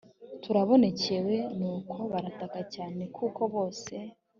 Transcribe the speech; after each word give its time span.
turabonekewe 0.43 1.35
nuko 1.57 1.97
barataka 2.11 2.59
cyane 2.73 3.03
kuko 3.17 3.41
bose 3.53 3.93